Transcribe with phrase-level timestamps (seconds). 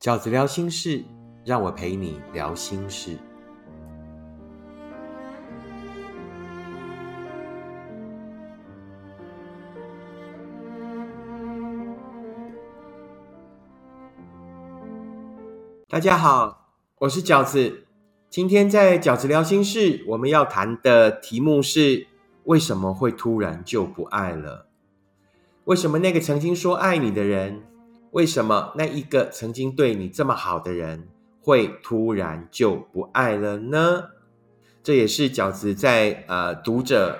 [0.00, 1.04] 饺子聊心事，
[1.44, 3.18] 让我陪你聊心事。
[15.86, 17.84] 大家好，我是饺子。
[18.30, 22.06] 今天在饺子聊心事，我们要谈的题目是：
[22.44, 24.66] 为什么会突然就不爱了？
[25.64, 27.60] 为什么那个曾经说爱你的人，
[28.12, 31.08] 为什么那一个曾经对你这么好的人，
[31.40, 34.04] 会突然就不爱了呢？
[34.82, 37.18] 这也是饺子在呃读者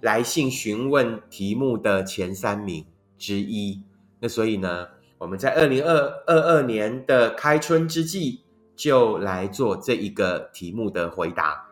[0.00, 2.84] 来信询问题目的前三名
[3.16, 3.82] 之一。
[4.20, 4.86] 那所以呢？
[5.18, 8.40] 我们在二零二二二年的开春之际，
[8.74, 11.64] 就来做这一个题目的回答。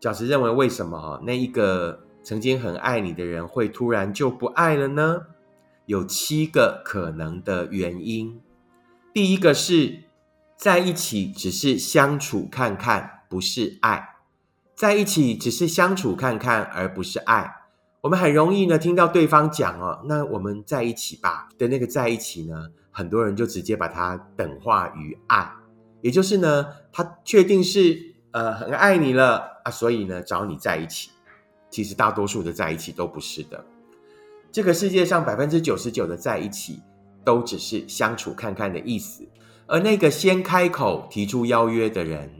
[0.00, 5.22] 饺子认为，为什么那一个曾经很爱你的人会突然就不爱了呢？
[5.88, 8.42] 有七个可能的原因。
[9.14, 10.04] 第一个是
[10.54, 14.16] 在一起只是相处看看，不是爱；
[14.74, 17.54] 在一起只是相处看看，而不是爱。
[18.02, 25.50] 我们很容易呢听到对方讲哦，那我们在一起吧的那个在一起呢，很多人就直接把它等化于爱，
[26.02, 31.08] 也就是呢，他确定是呃很爱你了啊，所以呢找你在一起。
[31.70, 33.64] 其实大多数的在一起都不是的，
[34.50, 36.82] 这个世界上百分之九十九的在一起
[37.24, 39.26] 都只是相处看看的意思，
[39.66, 42.30] 而那个先开口提出邀约的人，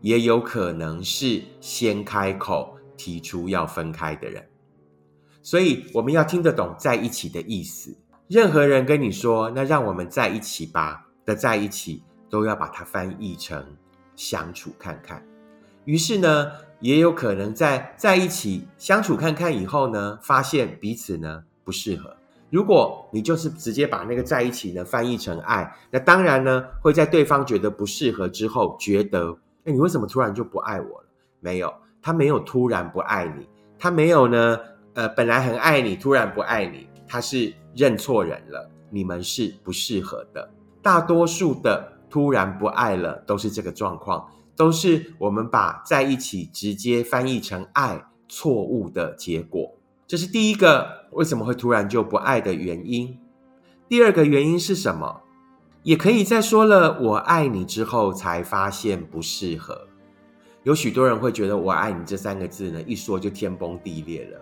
[0.00, 4.44] 也有可能是先开口提出要分开的人。
[5.40, 7.96] 所以我们要听得懂在一起的意思。
[8.28, 13.64] 任何人跟你说“那让我们在一起吧”的在一起，都要把它翻译成
[14.16, 15.22] 相处看看。
[15.84, 22.14] 于是呢，也有可能在在一起相处看看以后呢，发现彼此呢不适合。
[22.50, 31.06] 如果你就是直接把那个在一起呢翻译成爱，那当然呢会在对方觉得不适合之后，觉得哎，你为什么突然就不爱我了？
[31.40, 34.58] 没有，他没有突然不爱你，他没有呢。
[34.94, 38.70] 呃，本来很爱你，突然不爱你，他是认错人了。
[38.90, 40.50] 你们是不适合的。
[40.82, 49.72] 大多数的突然不爱了，都是这个状况，都是我们把在一起直接翻译成爱错误的结果。
[50.06, 53.18] 这是第一个为什么会突然就不爱的原因。
[53.88, 55.22] 第二个原因是什么？
[55.82, 59.88] 也可以在说了我爱你之后才发现不适合。
[60.62, 64.40] 有许多人会觉得我爱你这三个字呢，一说就天崩地裂了。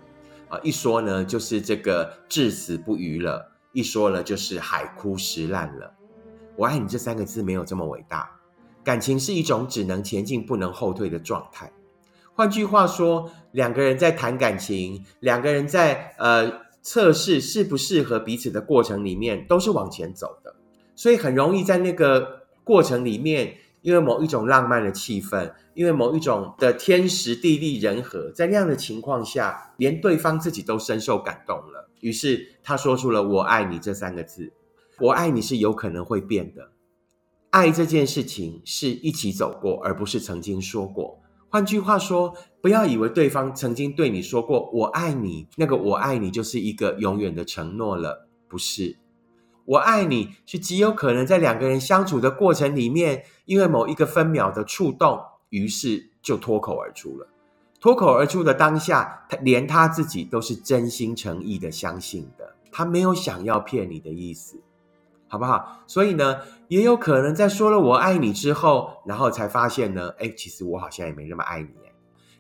[0.51, 3.41] 啊，一说呢，就是这个至死不渝了；
[3.73, 5.91] 一说了，就是海枯石烂了。
[6.57, 8.31] 我爱你这三个字没有这么伟大。
[8.85, 11.73] 感情是一种只能前进不能后退的状态。
[12.41, 20.57] 换句话说，两个人在谈感情，两个人在呃测试适不适合彼此的过程里面，都是往前走的。
[20.97, 23.59] 所以很容易在那个过程里面。
[23.83, 31.91] 因为某一种浪漫的气氛，因为某一种的天时地利人和，在那样的情况下，连对方自己都深受感动了。
[32.01, 34.53] 于是他说出了“我爱你”这三个字。
[34.99, 36.73] 我爱你是有可能会变的，
[37.51, 41.20] 爱这件事情是一起走过，而不是曾经说过。
[41.51, 48.97] 换句话说，不要以为对方曾经对你说过“我爱你”，那个“我爱你”就是一个永远的承诺了，不是。
[49.65, 57.27] 我爱你是极有可能在两个人相处的过程里面，因为某一个分秒的触动，于是就脱口而出了。
[57.81, 64.61] 脱口而出的当下，他连他自己都是真心诚意的相信的，他没有想要骗你的意思，
[65.31, 65.79] 好不好？
[65.87, 71.69] 所以呢，也有可能在说了“我爱你”之后，然后才发现呢，哎，其实我好像也没那么爱你。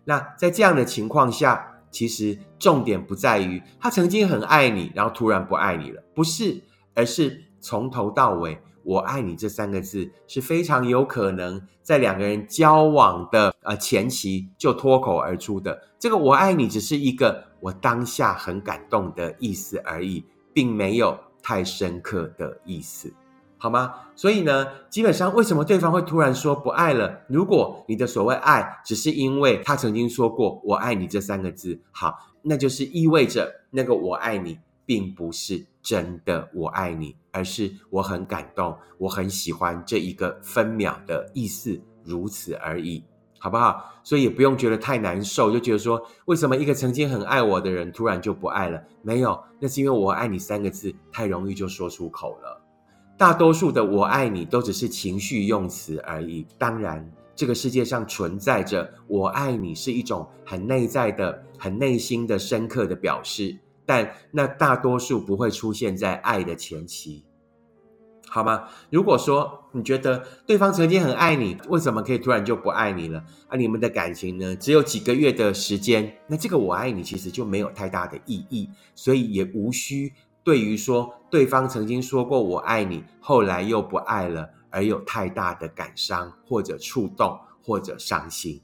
[0.04, 6.62] 那在这样的情况下，其实重点不在于他曾经很爱你，然后突然不爱你了，不是。
[6.92, 15.80] 而是从头到尾，“我爱你”这三个字是非常有可能在两个人交往的呃前期就脱口而出的。
[15.98, 21.16] 这个“我爱你”只是一个我当下很感动的意思而已，并没有
[21.50, 23.12] 太深刻的意思，
[23.58, 23.92] 好吗？
[24.14, 27.22] 所以呢，基本上为什么对方会突然说不爱了？
[27.26, 34.60] 如果你的所谓爱只是因为他曾经说过“我爱你”这三个字，好，那就是意味着那个“我爱你”。
[34.86, 43.04] 并不是真的我爱你，而是我很感动，我很喜欢这一个分秒的意思，如此而已，
[43.42, 43.84] 好不好？
[44.04, 48.80] 所以也不用觉得太难受，就觉得说为什么一个曾经很爱我的人突然就不爱了？
[49.02, 52.62] 没有，那是因为我爱你三个字太容易就说出口了。
[53.16, 56.46] 大多数的我爱你都只是情绪用词而已。
[56.58, 63.58] 当然，这个世界上存在着我爱你是一种很内在的、很内心的深刻的表示。
[63.86, 67.24] 但那大多数不会出现在爱的前期，
[68.32, 68.68] 好吗？
[68.90, 73.24] 如果说你觉得对方曾经很爱你，为什么可以突然就不爱你了？
[73.48, 80.12] 啊，你们的感情呢，只有几个月的时间，那这个我爱你其实就没有太大的意义，所以也无需
[80.44, 88.60] 对于说对方曾经说过我爱你，后来又不爱了，而有太大的感伤或者触动或者伤心。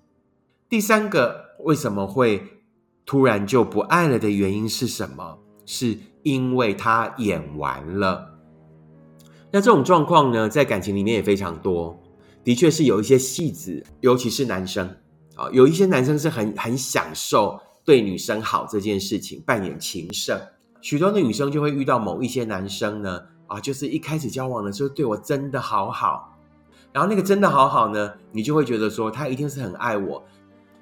[0.69, 2.63] 第三个，为什么会
[3.05, 5.39] 突然就不爱了的原因是什么？
[5.65, 8.36] 是因为他演完了。
[9.57, 11.99] 那这种状况呢，在感情里面也非常多，
[12.45, 14.87] 的确是有一些戏子，尤其是男生
[15.35, 20.39] 啊，有一些男生是很很享受对女生好这件事情，扮演情圣。
[20.83, 26.37] 许多的女生就会遇到某一些男生呢，啊，就是一开始交往的时候对我真的好好，
[26.93, 30.23] 然后那个真的好好呢，你就会觉得说他一定是很爱我，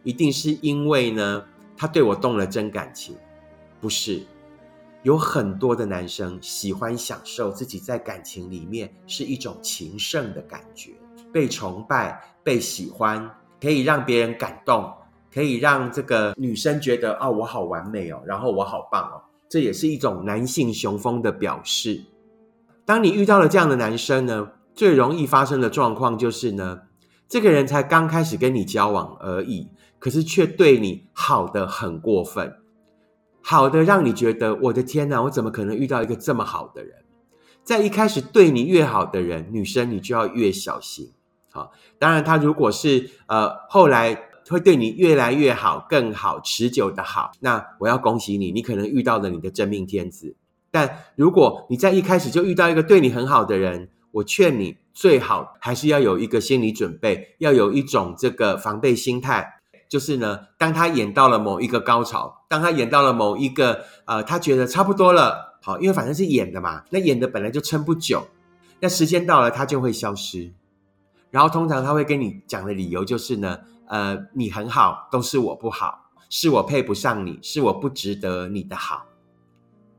[0.03, 1.45] 一定是因为呢
[1.77, 3.15] 他对我动了真感情，
[3.81, 4.21] 不是。
[5.05, 10.93] 有很多的男生喜欢享受自己在感情里面是一种情圣的感觉，
[11.31, 13.31] 被崇拜、被喜欢，
[13.61, 14.91] 可以让别人感动，
[15.31, 22.03] 可以让这个女生觉得哦，我好完美哦，然后我好棒哦，这也是一种男性雄风的表示。
[22.87, 26.81] 当你遇到了这样的男生呢，最容易发生的状况就是呢，
[27.29, 29.69] 这个人才刚开始跟你交往而已，
[29.99, 32.57] 可是却对你好的很过分。
[33.47, 37.05] 好的，让你觉得我的天哪，我怎么可能遇到一个这么好的人？
[37.63, 41.13] 在一开始对你越好的人，女生你就要越小心。
[41.53, 44.19] 好，当然他如果是呃后来
[44.49, 50.35] 会对你越来越好、更好、持久的好，那我要恭喜你，你可能遇到了你的真命天子。
[50.71, 59.54] 但如果你在一开始就遇到一个对你很好的人，我劝你最好还是要有一个心理准备，要有一种这个防备心态。
[59.89, 68.27] 就是呢，当他演到了某一个高潮，当他演到了某一个呃，他觉得差不多了，好，因为反正是演的嘛，那演的本来就撑不久，
[68.81, 70.53] 那时间到了他就会消失，
[71.31, 79.05] 然后通常他会跟你讲的理由就是呢，呃，你很好，都是我不好，是我配不上你，是我不值得你的好，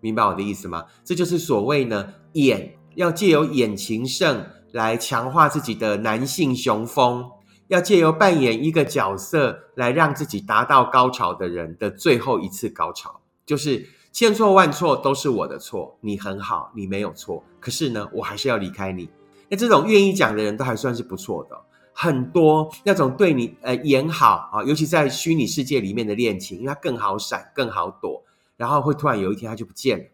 [0.02, 0.86] 明白我的意思吗？
[1.04, 7.32] 这就是所谓呢，演要借由演情圣来强化自己的男性雄风。
[7.68, 19.10] 要借由扮演一个角色来让自己达到高潮的人的最后一次高潮，就是千错万错都是我的错，你很好，你没有错，可是呢，我还是要离开你。
[19.50, 21.60] 那这种愿意讲的人都还算是不错的，
[21.92, 28.24] 很多那种对你呃演好啊，尤其在虚拟世界里面的恋情，因为它更好闪，更好躲，
[28.58, 30.06] 然后会突然有一天他就不见了，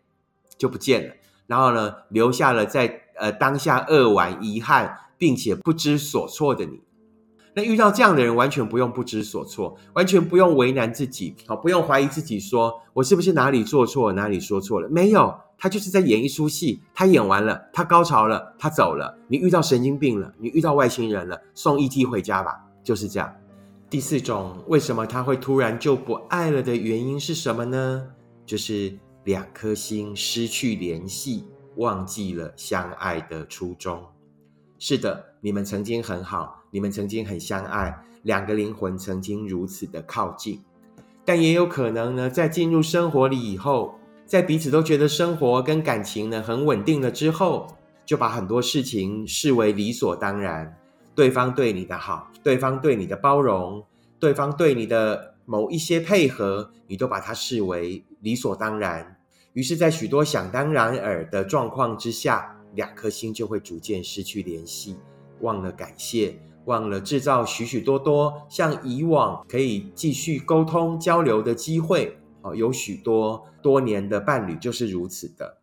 [0.58, 1.14] 就不见了，
[1.48, 6.82] 然后呢，留下了在呃当下扼腕遗憾，并且不知所措的你。
[7.54, 14.88] 那遇到这样的人，完全不用不知所措，完全不用为难自己，好，不用怀疑自己，说我是不是哪里做错，哪里说错了？
[14.90, 19.18] 没有，他就是在演一出戏，他演完了，他高潮了，他走了。
[19.28, 23.34] 你遇到神经病了，你遇到外星人了，送 ET 回家吧，就是这样。
[23.90, 28.08] 第四种，为什么他会突然就不爱了的原因是什么呢？
[28.46, 31.46] 就是两颗心失去联系，
[31.76, 34.02] 忘记了相爱的初衷。
[34.80, 36.64] 是的，你们曾经很好。
[36.74, 37.94] 你们曾经很相爱，
[38.24, 40.62] 两个灵魂曾经如此的靠近，
[41.26, 43.96] 但也有可能呢，在进入生活里以后，
[44.26, 47.68] 在彼此都觉得生活跟感情呢很稳定了之后，
[48.06, 50.78] 就把很多事情视为理所当然。
[51.14, 53.84] 对方对你的好，对方对你的包容，
[54.18, 59.18] 对方对你的某一些配合，你都把它视为理所当然。
[59.52, 64.96] 于是，在许多想当然尔的状况之下，两颗心就会逐渐失去联系，
[65.42, 66.40] 忘了感谢。
[66.66, 75.58] 忘了制造许许多多像以往可以继续沟通交流的机会，哦，有许多多年的伴侣就是如此的。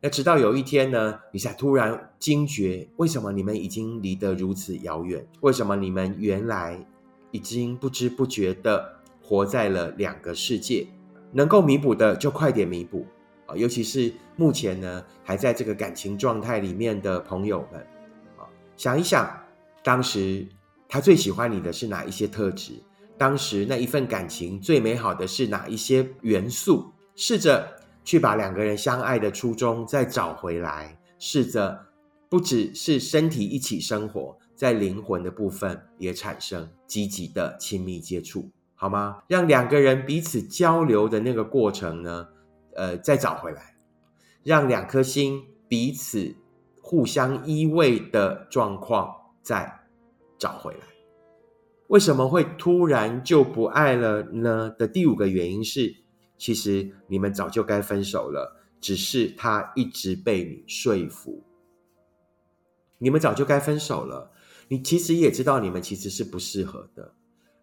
[0.00, 5.26] 那直到有一天呢，你才突然惊觉，为什么你们已经离得如此遥远？
[5.40, 6.86] 为什么你们原来
[7.32, 10.86] 已经不知不觉的活在了两个世界？
[11.32, 13.04] 能够弥补的就快点弥补
[13.46, 13.56] 啊！
[13.56, 17.84] 尤其是目前呢还在这个感情状态里面的朋友们，
[18.76, 19.28] 想一想。
[19.82, 20.46] 当时
[20.88, 22.72] 他最喜欢你的是哪一些特质？
[23.18, 26.92] 当时那一份感情最美好的是哪一些元素？
[27.14, 27.68] 试着
[28.02, 30.98] 去把两个人相爱的初衷再找回来。
[31.18, 31.86] 试着
[32.28, 39.22] 不只是身体一起生活，在灵魂的部分也产生积极的亲密接触，好吗？
[39.28, 42.26] 让两个人彼此交流的那个过程呢，
[42.74, 43.76] 呃，再找回来，
[44.42, 46.34] 让两颗心彼此
[46.84, 49.10] 互相依偎的状况。
[49.42, 49.70] 再
[50.38, 50.80] 找回来，
[51.88, 54.74] 为什么会突然就不爱了呢？
[54.78, 55.94] 的第五个原因是，
[56.38, 61.42] 其实你们早就该分手了，只是他一直被你说服。
[62.96, 64.32] 你们早就该分手了。
[64.68, 67.12] 你其实也知道你们其实是不适合的。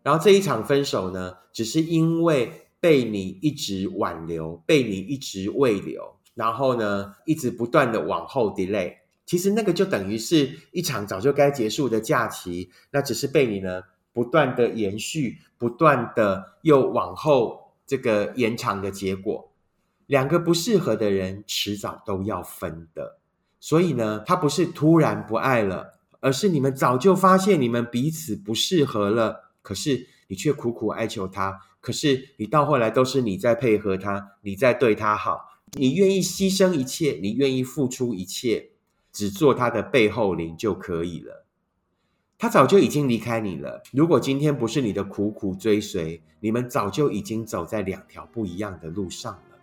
[0.04, 9.01] 然后这一场分手呢，只是因为被你一直挽留，被你一直未留，然后呢，一直不断的往后 delay。
[9.26, 19.52] 其实那个就等于是一场早就该结束的假期，那只是被你呢不断的延续，不断的又往后这个延长的结果。
[20.08, 23.20] 两个不适合的人，迟早都要分的。
[23.62, 29.54] 所以呢，他不是突然不爱了，而是你们早就发现你们彼此不适合了。
[29.62, 35.40] 可是你却苦苦哀求他，可是你到后来都是你在配合他，你在对他好，
[35.78, 38.71] 你愿意牺牲一切，你愿意付出一切，
[39.12, 41.46] 只做他的背后灵就可以了。
[42.38, 43.84] 他早就已经离开你了。
[43.92, 49.58] 如果今天不是你的苦苦追随，你们早就已经走在两条不一样的路上了。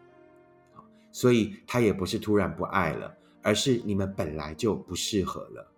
[1.11, 5.73] 所以他也不是突然不爱了，而是你们本来就不适合了。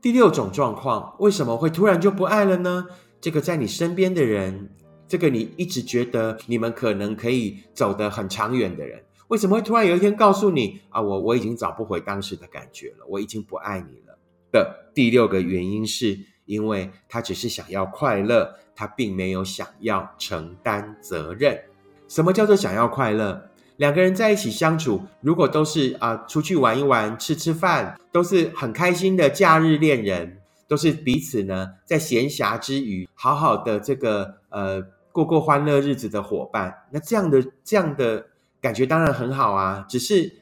[0.00, 2.86] 第六种状况，为什么会突然就不爱了呢？
[3.20, 4.70] 这个在你身边的人，
[5.06, 14.18] 这个你一直觉得你们可能可以走得很长远的人，为什么会突然有一天告诉你啊，我我已经找不回当时的感觉了，我已经不爱你了？
[14.52, 21.58] 的第六个原因是因为他只是想要快乐，他并没有想要承担责任。
[22.06, 23.50] 什么叫做想要快乐？
[23.78, 30.38] 两个人在一起相处，如果都是啊出去玩一玩、吃吃饭，都是很开心的假日恋人，
[30.68, 36.72] 都是彼此呢在闲暇之余好好的这个呃过过欢乐日子的伙伴。
[36.92, 38.24] 那这样的这样的
[38.64, 39.84] 感觉当然很好啊。
[39.86, 40.32] 只是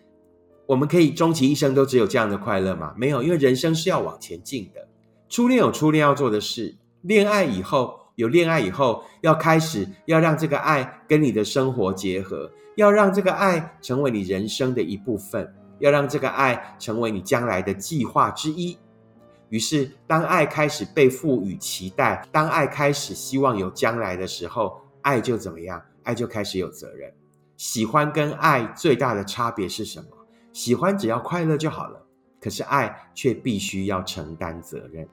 [0.66, 2.94] 我们可以终其一生都只有这样的快乐吗？
[2.96, 4.86] 没有，因为人生是要往前进的。
[5.28, 7.98] 初恋有初恋要做的事，恋爱以后。
[8.14, 18.76] 有恋爱以后，要开始要让这个爱跟你的生活结合，要让这个爱成为你人生的一部分，要让这个爱成为你将来的计划之一。
[19.48, 25.82] 于是，当爱开始被赋予期待，当爱开始希望有将来的时候，爱就怎么样？
[26.02, 27.10] 爱就开始有责任。
[27.62, 30.08] 喜欢跟爱最大的差别是什么？
[30.52, 32.04] 喜欢只要快乐就好了，
[32.40, 35.08] 可是爱却必须要承担责任。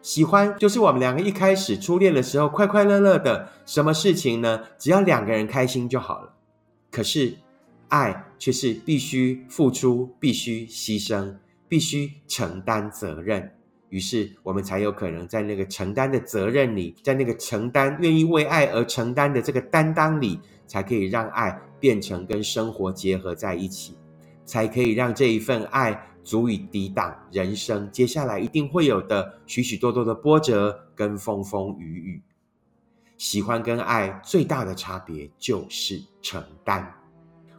[0.00, 4.62] 喜欢就是我们两个一开始初恋的时候快快乐乐的，什么事情呢？
[4.78, 6.36] 只要两个人开心就好了。
[6.92, 7.38] 可是
[7.88, 13.52] 爱却是必须付出、必须牺牲、必须承担责任。
[13.94, 23.96] 于是我们才有可能在那个承担的责任里，在那个承担愿意为爱而承担的这个担当里，才可以让爱变成跟生活结合在一起，
[24.44, 26.10] 才可以让这一份爱。
[26.24, 32.22] 足以抵挡人生接下来一定会有的许许多多的波折跟风风雨雨。
[33.18, 37.03] 喜欢跟爱最大的差别就是承担。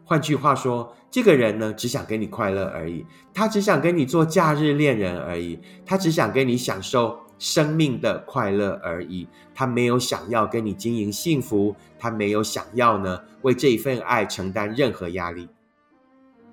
[0.05, 15.49] 换句话说，这个人呢，只想跟你快乐而已，他只想跟你做假日恋人而已，他只想跟你享受生命的快乐而已，他没有想要跟你经营幸福，他没有想要呢为这一份爱承担任何压力。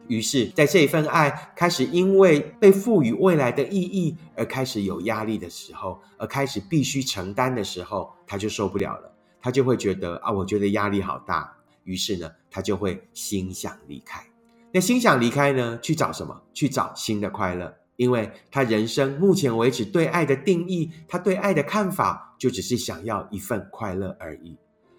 [0.08, 11.54] 于是，在这一份爱开始因为被赋予未来的意义而开始有压力的时候，而开始必须承担的时候，他就受不了了，他就会觉得啊，我觉得压力好大。
[11.84, 14.24] 于是呢，他就会心想离开。
[14.70, 16.40] 那心想离开呢，去找什么？
[16.54, 24.56] 去找新的快乐，因为他人生目前为止对爱的定义，他对爱的看法，就只是想要一份快乐而已。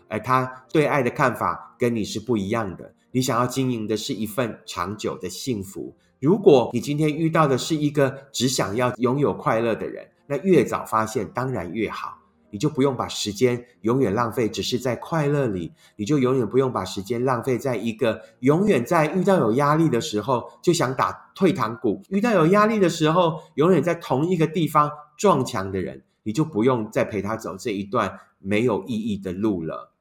[0.10, 2.93] 而他对爱的看法跟你是不一样的。
[3.12, 5.95] 你想要经营的是一份长久的幸福。
[6.19, 12.17] 如果你今天遇到的是一个只想要拥有快乐的人，那越早发现当然越好。
[12.53, 29.91] 你就不用把时间永远浪费，只是在快乐里，你就永远不用把时间浪费在一个永远在遇到有压力的时候就想打退堂鼓，遇到有压力的时候永远在同一个地方撞墙的人，你就不用再陪他走这一段没有意义的路了。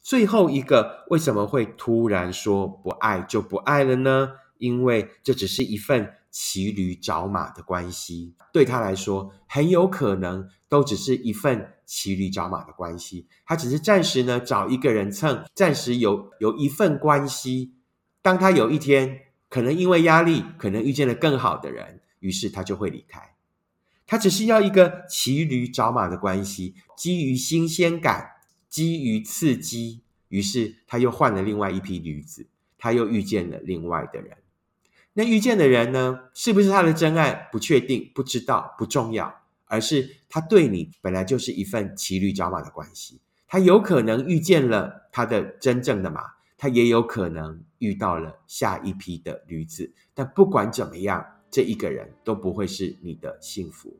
[0.00, 4.34] 最后一个为什么会突然说不爱就不爱了呢？
[4.58, 13.26] 因为这只是一份骑驴找马的关系，对他来说很有可能都只是一份骑驴找马的关系。
[13.46, 17.72] 他只是暂时呢找一个人蹭，暂时有有一份关系。
[18.20, 23.34] 当他有一天可能因为压力，可能遇见了更好的人，于是他就会离开。
[24.06, 28.32] 他只是要一个骑驴找马的关系，基于新鲜感。
[28.68, 34.36] 基于刺激，于是他又换了另外一批驴子，他又遇见了另外的人。
[35.18, 36.20] 那遇见的人呢？
[36.34, 37.48] 是不是他的真爱？
[37.50, 39.34] 不确定，不知道，不重要。
[39.64, 43.18] 而是他对你本来就是一份骑驴找马的关系。
[43.48, 46.20] 他有可能遇见了他的真正的马，
[46.58, 49.90] 他也有可能遇到了下一批的驴子。
[50.12, 53.96] 但不管怎么样，这一个人都不会是你的幸福。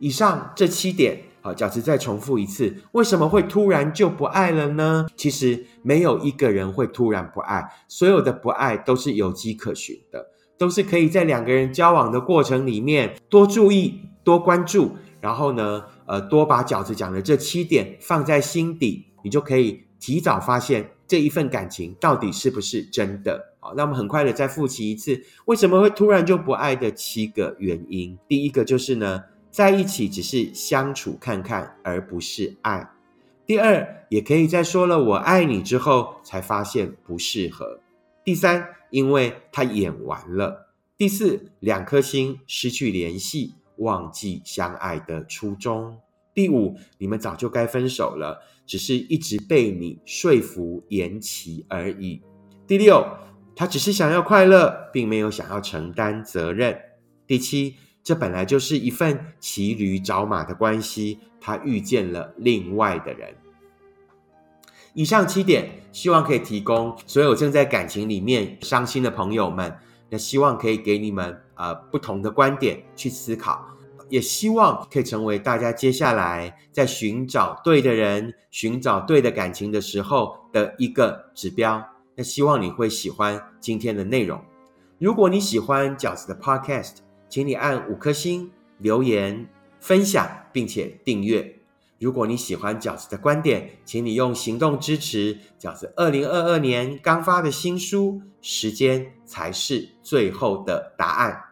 [0.00, 5.06] 以上这七点，好，饺子再重复一次：为什么会突然就不爱了呢？
[5.16, 10.26] 其实没有一个人会突然不爱，所有的不爱都是有迹可循的，
[10.58, 23.54] 都是可以在两个人交往的过程里面多注意、多关注，然后呢，呃，多把饺子讲的这七点放在心底，你就可以提早发现这一份感情到底是不是真的。
[23.60, 28.18] 好，那我们很快的再复习一次，为什么会突然就不爱的七个原因。
[28.28, 29.22] 第一个就是呢。
[29.50, 32.88] 在一起只是相处看看，而不是爱。
[33.44, 37.80] 第二，也可以在说了“我爱你”之后，才发现不适合。
[38.24, 40.72] 第三，因为他演完了。
[40.96, 45.98] 第四，两颗心失去联系，忘记相爱的初衷。
[46.32, 52.22] 第五，你们早就该分手了，只是一直被你说服延期而已。
[52.68, 53.04] 第六，
[53.56, 56.80] 他只是想要快乐，并没有想要承担责任。
[57.26, 57.74] 第七。
[58.10, 63.32] 这本来就是一份骑驴找马的关系，他遇见了另外的人。
[64.94, 69.72] 以上七点，希望可以提供所有正在感情里面伤心的朋友们，
[70.08, 73.64] 那希望可以给你们呃不同的观点去思考，
[74.08, 81.80] 也希望可以成为大家接下来在寻找对的人、寻找对的感情的时候的一个指标。
[82.16, 84.42] 那希望你会喜欢今天的内容。
[84.98, 86.94] 如果你喜欢饺子的 Podcast，
[87.30, 89.48] 请你按五颗星、留言、
[89.80, 91.56] 分享，并且订阅。
[91.98, 95.92] 如果你喜欢饺子的观点，请你用行动支持饺子。
[95.96, 101.42] 二零二二年刚发的新书，时间才是最后的答案。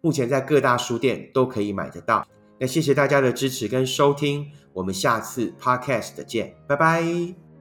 [0.00, 2.26] 目前在各大书店都可以买得到。
[2.58, 7.42] 那谢谢大家的支持跟收听，我们下次 Podcast 见，拜拜。